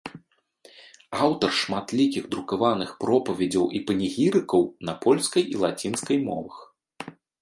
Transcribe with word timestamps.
Аўтар 1.25 1.51
шматлікіх 1.57 2.23
друкаваных 2.35 2.89
пропаведзяў 3.03 3.65
і 3.81 3.83
панегірыкаў 3.91 4.61
на 4.89 4.93
польскай 5.05 5.43
і 5.57 5.65
лацінскай 5.65 6.17
мовах. 6.31 6.57